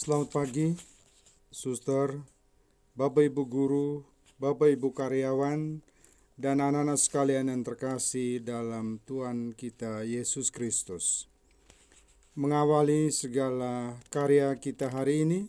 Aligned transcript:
Selamat 0.00 0.32
pagi, 0.32 0.72
suster, 1.52 2.24
Bapak 2.96 3.20
Ibu 3.20 3.44
guru, 3.44 4.00
Bapak 4.40 4.72
Ibu 4.72 4.96
karyawan, 4.96 5.84
dan 6.40 6.56
anak-anak 6.64 6.96
sekalian 6.96 7.52
yang 7.52 7.60
terkasih 7.60 8.40
dalam 8.40 8.96
Tuhan 9.04 9.52
kita 9.52 10.08
Yesus 10.08 10.48
Kristus. 10.48 11.28
Mengawali 12.32 13.12
segala 13.12 14.00
karya 14.08 14.56
kita 14.56 14.88
hari 14.88 15.28
ini, 15.28 15.40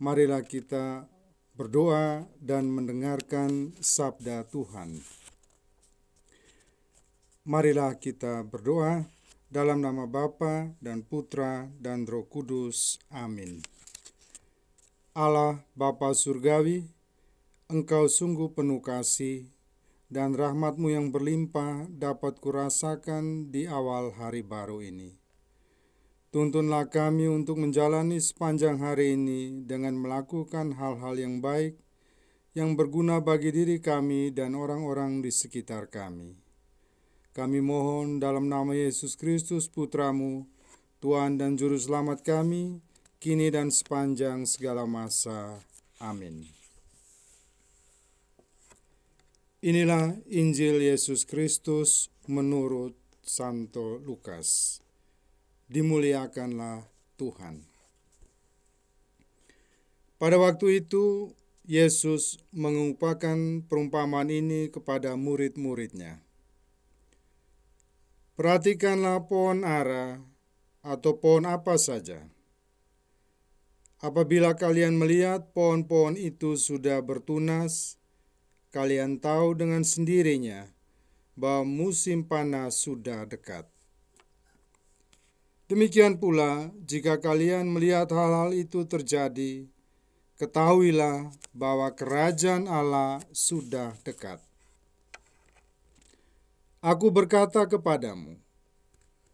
marilah 0.00 0.40
kita 0.40 1.04
berdoa 1.52 2.24
dan 2.40 2.72
mendengarkan 2.72 3.76
sabda 3.76 4.48
Tuhan. 4.48 5.04
Marilah 7.44 7.92
kita 8.00 8.40
berdoa 8.40 9.04
dalam 9.54 9.78
nama 9.78 10.10
Bapa 10.10 10.74
dan 10.82 11.06
Putra 11.06 11.70
dan 11.78 12.10
Roh 12.10 12.26
Kudus. 12.26 12.98
Amin. 13.06 13.62
Allah 15.14 15.62
Bapa 15.78 16.10
Surgawi, 16.10 16.90
Engkau 17.70 18.10
sungguh 18.10 18.50
penuh 18.50 18.82
kasih 18.82 19.46
dan 20.10 20.34
rahmatmu 20.34 20.90
yang 20.90 21.14
berlimpah 21.14 21.86
dapat 21.86 22.42
kurasakan 22.42 23.54
di 23.54 23.70
awal 23.70 24.10
hari 24.18 24.42
baru 24.42 24.82
ini. 24.82 25.14
Tuntunlah 26.34 26.90
kami 26.90 27.30
untuk 27.30 27.62
menjalani 27.62 28.18
sepanjang 28.18 28.82
hari 28.82 29.14
ini 29.14 29.62
dengan 29.62 29.94
melakukan 29.94 30.74
hal-hal 30.74 31.14
yang 31.14 31.38
baik, 31.38 31.78
yang 32.58 32.74
berguna 32.74 33.22
bagi 33.22 33.54
diri 33.54 33.78
kami 33.78 34.34
dan 34.34 34.58
orang-orang 34.58 35.22
di 35.22 35.30
sekitar 35.30 35.86
kami. 35.86 36.43
Kami 37.34 37.58
mohon 37.58 38.22
dalam 38.22 38.46
nama 38.46 38.78
Yesus 38.78 39.18
Kristus 39.18 39.66
Putramu, 39.66 40.46
Tuhan 41.02 41.34
dan 41.34 41.58
Juru 41.58 41.74
Selamat 41.74 42.22
kami, 42.22 42.78
kini 43.18 43.50
dan 43.50 43.74
sepanjang 43.74 44.46
segala 44.46 44.86
masa. 44.86 45.58
Amin. 45.98 46.46
Inilah 49.66 50.14
Injil 50.30 50.78
Yesus 50.78 51.26
Kristus 51.26 52.06
menurut 52.30 52.94
Santo 53.26 53.98
Lukas. 53.98 54.78
Dimuliakanlah 55.66 56.86
Tuhan. 57.18 57.66
Pada 60.22 60.38
waktu 60.38 60.86
itu, 60.86 61.34
Yesus 61.66 62.38
mengumpulkan 62.54 63.66
perumpamaan 63.66 64.30
ini 64.30 64.70
kepada 64.70 65.18
murid-muridnya. 65.18 66.23
Perhatikanlah 68.34 69.30
pohon 69.30 69.62
ara 69.62 70.18
atau 70.82 71.22
pohon 71.22 71.46
apa 71.46 71.78
saja. 71.78 72.26
Apabila 74.02 74.58
kalian 74.58 74.98
melihat 74.98 75.54
pohon-pohon 75.54 76.18
itu 76.18 76.58
sudah 76.58 76.98
bertunas, 76.98 77.94
kalian 78.74 79.22
tahu 79.22 79.54
dengan 79.54 79.86
sendirinya 79.86 80.66
bahwa 81.38 81.62
musim 81.86 82.26
panas 82.26 82.82
sudah 82.82 83.22
dekat. 83.22 83.70
Demikian 85.70 86.18
pula, 86.18 86.74
jika 86.82 87.22
kalian 87.22 87.70
melihat 87.70 88.10
hal-hal 88.10 88.50
itu 88.50 88.82
terjadi, 88.82 89.70
ketahuilah 90.36 91.30
bahwa 91.54 91.86
kerajaan 91.94 92.66
Allah 92.66 93.22
sudah 93.30 93.94
dekat. 94.02 94.42
Aku 96.84 97.08
berkata 97.08 97.64
kepadamu, 97.64 98.36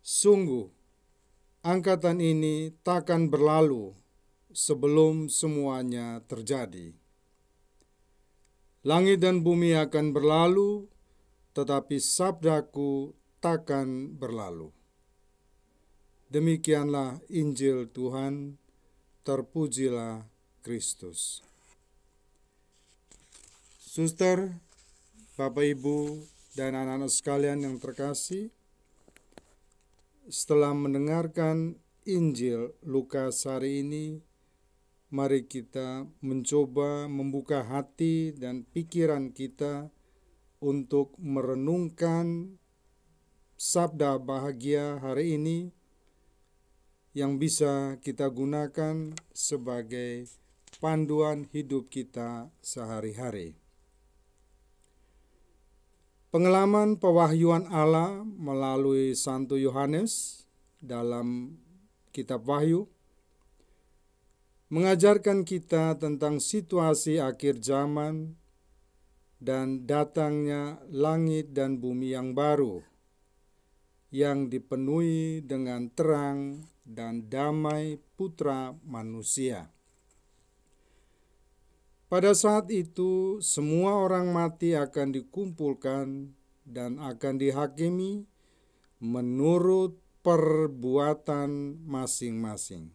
sungguh 0.00 0.72
angkatan 1.60 2.16
ini 2.16 2.72
takkan 2.80 3.28
berlalu 3.28 3.92
sebelum 4.48 5.28
semuanya 5.28 6.24
terjadi. 6.24 6.96
Langit 8.80 9.20
dan 9.20 9.44
bumi 9.44 9.76
akan 9.76 10.16
berlalu, 10.16 10.88
tetapi 11.52 12.00
sabdaku 12.00 13.12
takkan 13.44 14.16
berlalu. 14.16 14.72
Demikianlah 16.32 17.20
Injil 17.28 17.92
Tuhan, 17.92 18.56
terpujilah 19.20 20.24
Kristus. 20.64 21.44
Suster, 23.84 24.56
Bapak 25.36 25.76
Ibu, 25.76 26.24
dan 26.54 26.78
anak-anak 26.78 27.10
sekalian 27.10 27.66
yang 27.66 27.76
terkasih, 27.82 28.54
setelah 30.30 30.70
mendengarkan 30.72 31.82
Injil 32.06 32.78
Lukas 32.86 33.42
hari 33.44 33.82
ini, 33.82 34.22
mari 35.10 35.44
kita 35.50 36.06
mencoba 36.22 37.10
membuka 37.10 37.66
hati 37.66 38.30
dan 38.32 38.62
pikiran 38.70 39.34
kita 39.34 39.90
untuk 40.62 41.18
merenungkan 41.20 42.56
sabda 43.58 44.16
bahagia 44.22 45.02
hari 45.02 45.36
ini 45.36 45.58
yang 47.14 47.38
bisa 47.38 47.98
kita 48.02 48.26
gunakan 48.30 49.14
sebagai 49.30 50.26
panduan 50.82 51.46
hidup 51.50 51.90
kita 51.90 52.50
sehari-hari. 52.58 53.63
Pengalaman 56.34 56.98
pewahyuan 56.98 57.70
Allah 57.70 58.26
melalui 58.26 59.14
Santo 59.14 59.54
Yohanes 59.54 60.42
dalam 60.82 61.54
kitab 62.10 62.42
Wahyu 62.42 62.90
mengajarkan 64.66 65.46
kita 65.46 65.94
tentang 65.94 66.42
situasi 66.42 67.22
akhir 67.22 67.62
zaman 67.62 68.34
dan 69.38 69.86
datangnya 69.86 70.82
langit 70.90 71.54
dan 71.54 71.78
bumi 71.78 72.18
yang 72.18 72.34
baru 72.34 72.82
yang 74.10 74.50
dipenuhi 74.50 75.38
dengan 75.38 75.86
terang 75.94 76.66
dan 76.82 77.30
damai 77.30 78.02
putra 78.18 78.74
manusia. 78.82 79.73
Pada 82.14 82.30
saat 82.30 82.70
itu, 82.70 83.42
semua 83.42 83.98
orang 83.98 84.30
mati 84.30 84.78
akan 84.78 85.18
dikumpulkan 85.18 86.30
dan 86.62 87.02
akan 87.02 87.42
dihakimi 87.42 88.30
menurut 89.02 89.98
perbuatan 90.22 91.82
masing-masing. 91.82 92.94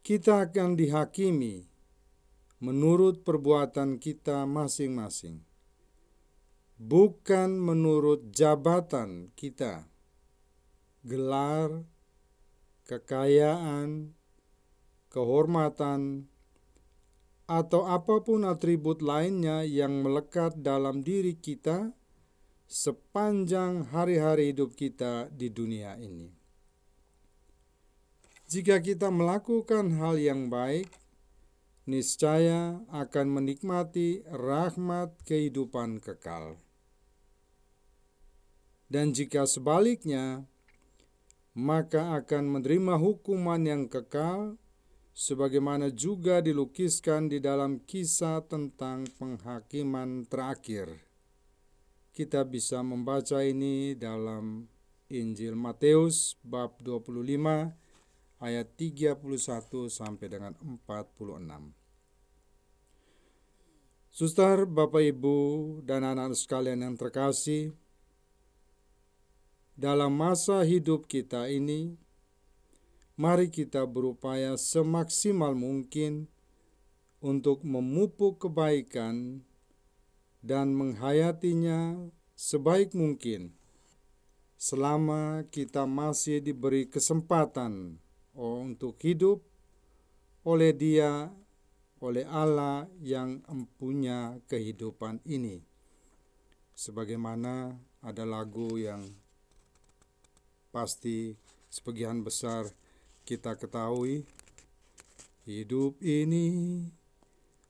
Kita 0.00 0.48
akan 0.48 0.72
dihakimi 0.72 1.68
menurut 2.64 3.28
perbuatan 3.28 4.00
kita 4.00 4.48
masing-masing, 4.48 5.44
bukan 6.80 7.60
menurut 7.60 8.32
jabatan 8.32 9.28
kita, 9.36 9.84
gelar, 11.04 11.84
kekayaan, 12.88 14.16
kehormatan, 15.12 16.32
atau 17.50 17.84
apa 17.88 18.22
pun 18.22 18.46
atribut 18.46 19.02
lainnya 19.02 19.66
yang 19.66 20.02
melekat 20.02 20.58
dalam 20.62 21.02
diri 21.02 21.34
kita 21.34 21.92
sepanjang 22.70 23.92
hari-hari 23.92 24.56
hidup 24.56 24.72
kita 24.72 25.28
di 25.28 25.52
dunia 25.52 25.98
ini. 26.00 26.32
Jika 28.48 28.80
kita 28.80 29.08
melakukan 29.08 29.96
hal 29.96 30.20
yang 30.20 30.52
baik, 30.52 30.88
niscaya 31.88 32.84
akan 32.92 33.40
menikmati 33.40 34.22
rahmat 34.28 35.16
kehidupan 35.24 36.04
kekal. 36.04 36.60
Dan 38.92 39.16
jika 39.16 39.48
sebaliknya, 39.48 40.44
maka 41.56 42.16
akan 42.16 42.60
menerima 42.60 43.00
hukuman 43.00 43.60
yang 43.64 43.84
kekal 43.88 44.60
sebagaimana 45.12 45.92
juga 45.92 46.40
dilukiskan 46.40 47.28
di 47.28 47.38
dalam 47.38 47.84
kisah 47.84 48.44
tentang 48.48 49.04
penghakiman 49.20 50.24
terakhir. 50.28 50.88
Kita 52.12 52.44
bisa 52.44 52.84
membaca 52.84 53.40
ini 53.40 53.96
dalam 53.96 54.68
Injil 55.08 55.56
Matius 55.56 56.36
bab 56.44 56.80
25 56.80 57.72
ayat 58.40 58.66
31 58.76 59.88
sampai 59.88 60.26
dengan 60.28 60.52
46. 60.60 61.72
Suster, 64.12 64.68
Bapak, 64.68 65.00
Ibu, 65.08 65.80
dan 65.88 66.04
anak-anak 66.04 66.36
sekalian 66.36 66.84
yang 66.84 67.00
terkasih, 67.00 67.72
dalam 69.72 70.12
masa 70.12 70.60
hidup 70.68 71.08
kita 71.08 71.48
ini, 71.48 71.96
mari 73.22 73.54
kita 73.54 73.86
berupaya 73.86 74.58
semaksimal 74.58 75.54
mungkin 75.54 76.26
untuk 77.22 77.62
memupuk 77.62 78.42
kebaikan 78.42 79.46
dan 80.42 80.74
menghayatinya 80.74 82.10
sebaik 82.34 82.98
mungkin 82.98 83.54
selama 84.58 85.46
kita 85.54 85.86
masih 85.86 86.42
diberi 86.42 86.90
kesempatan 86.90 88.02
untuk 88.34 88.98
hidup 89.06 89.38
oleh 90.42 90.74
Dia, 90.74 91.30
oleh 92.02 92.26
Allah 92.26 92.90
yang 92.98 93.38
empunya 93.46 94.42
kehidupan 94.50 95.22
ini. 95.30 95.62
Sebagaimana 96.74 97.78
ada 98.02 98.26
lagu 98.26 98.74
yang 98.74 99.06
pasti 100.74 101.38
sebagian 101.70 102.26
besar 102.26 102.81
kita 103.22 103.54
ketahui, 103.54 104.26
hidup 105.46 105.98
ini 106.02 106.86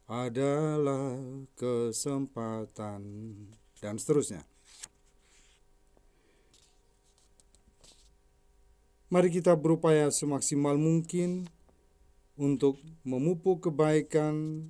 adalah 0.08 1.16
kesempatan 1.56 3.00
dan 3.80 3.94
seterusnya. 4.00 4.44
Mari 9.12 9.28
kita 9.28 9.52
berupaya 9.52 10.08
semaksimal 10.08 10.80
mungkin 10.80 11.44
untuk 12.32 12.80
memupuk 13.04 13.68
kebaikan 13.68 14.68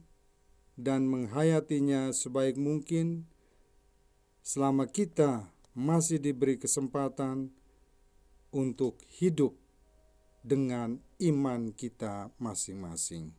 dan 0.75 1.07
menghayatinya 1.07 2.11
sebaik 2.11 2.59
mungkin 2.59 3.31
selama 4.43 4.91
kita 4.91 5.47
masih 5.79 6.19
diberi 6.19 6.59
kesempatan 6.59 7.55
untuk 8.51 8.99
hidup 9.15 9.62
dengan 10.43 10.99
iman 11.23 11.71
kita 11.71 12.35
masing-masing. 12.43 13.31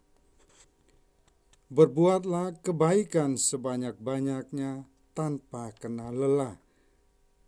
Berbuatlah 1.67 2.59
kebaikan 2.63 3.35
sebanyak-banyaknya 3.35 4.87
tanpa 5.11 5.75
kenal 5.75 6.15
lelah, 6.15 6.57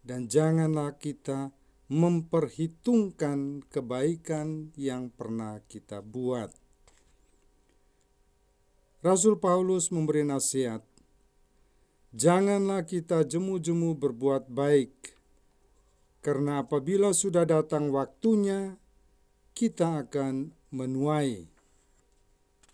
dan 0.06 0.28
janganlah 0.28 1.00
kita 1.00 1.56
memperhitungkan 1.88 3.62
kebaikan 3.70 4.74
yang 4.74 5.14
pernah 5.14 5.62
kita 5.70 6.02
buat. 6.02 6.50
Rasul 9.06 9.38
Paulus 9.38 9.94
memberi 9.94 10.26
nasihat, 10.26 10.82
"Janganlah 12.10 12.90
kita 12.90 13.22
jemu-jemu 13.22 13.94
berbuat 13.94 14.50
baik, 14.50 15.14
karena 16.26 16.66
apabila 16.66 17.14
sudah 17.14 17.46
datang 17.46 17.94
waktunya, 17.94 18.82
kita 19.56 20.04
akan 20.04 20.52
menuai 20.76 21.48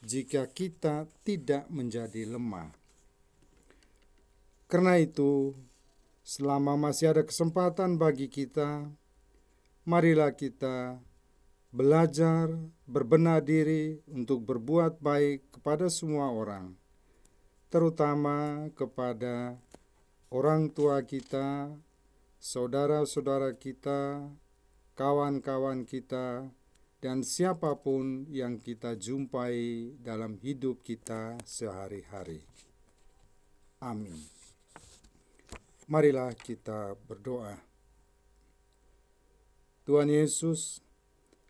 jika 0.02 0.50
kita 0.50 1.06
tidak 1.22 1.70
menjadi 1.70 2.26
lemah." 2.26 2.74
Karena 4.66 4.98
itu, 4.98 5.54
selama 6.26 6.80
masih 6.80 7.14
ada 7.14 7.22
kesempatan 7.28 8.02
bagi 8.02 8.32
kita, 8.32 8.90
marilah 9.84 10.34
kita 10.34 10.98
belajar 11.72 12.52
berbenah 12.88 13.44
diri 13.44 14.00
untuk 14.12 14.44
berbuat 14.44 15.00
baik 15.00 15.60
kepada 15.60 15.88
semua 15.88 16.32
orang, 16.32 16.76
terutama 17.72 18.68
kepada 18.76 19.60
orang 20.32 20.72
tua 20.72 21.04
kita, 21.04 21.72
saudara-saudara 22.40 23.56
kita, 23.56 24.24
kawan-kawan 24.96 25.84
kita, 25.84 26.48
dan 27.02 27.26
siapa 27.26 27.82
pun 27.82 28.30
yang 28.30 28.62
kita 28.62 28.94
jumpai 28.94 29.98
dalam 30.06 30.38
hidup 30.38 30.86
kita 30.86 31.42
sehari-hari. 31.42 32.46
Amin. 33.82 34.22
Marilah 35.90 36.38
kita 36.38 36.94
berdoa. 37.10 37.58
Tuhan 39.82 40.14
Yesus, 40.14 40.86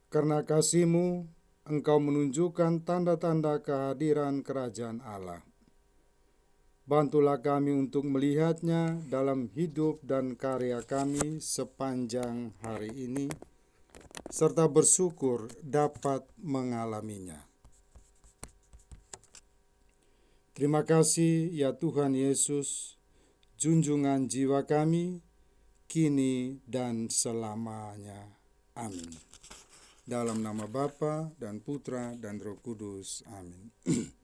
karena 0.07 0.41
kasih-Mu, 0.47 1.27
Engkau 1.61 2.01
menunjukkan 2.01 2.81
tanda-tanda 2.87 3.61
kehadiran 3.61 4.41
kerajaan 4.41 4.97
Allah. 5.05 5.45
Bantulah 6.89 7.37
kami 7.37 7.69
untuk 7.69 8.07
melihatnya 8.07 8.97
dalam 9.11 9.45
hidup 9.53 10.01
dan 10.01 10.33
karya 10.33 10.81
kami 10.81 11.37
sepanjang 11.37 12.57
hari 12.65 12.89
ini, 12.97 13.29
serta 14.31 14.63
bersyukur 14.71 15.51
dapat 15.59 16.23
mengalaminya. 16.39 17.43
Terima 20.55 20.87
kasih 20.87 21.51
ya 21.51 21.75
Tuhan 21.75 22.15
Yesus, 22.15 22.95
junjungan 23.59 24.31
jiwa 24.31 24.63
kami, 24.63 25.19
kini 25.91 26.63
dan 26.63 27.11
selamanya. 27.11 28.31
Amin. 28.79 29.11
Dalam 30.07 30.39
nama 30.39 30.63
Bapa 30.63 31.35
dan 31.35 31.59
Putra 31.59 32.15
dan 32.15 32.39
Roh 32.39 32.55
Kudus. 32.63 33.27
Amin. 33.35 33.75